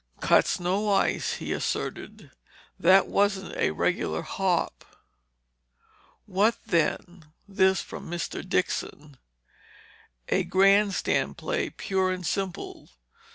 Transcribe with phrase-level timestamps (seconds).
[0.19, 2.31] "Cuts no ice," he asserted.
[2.79, 4.83] "That wasn't a regular hop."
[6.25, 8.41] "What then?" This from Mr.
[8.41, 9.17] Dixon.
[10.27, 12.89] "A grandstand play, pure and simple.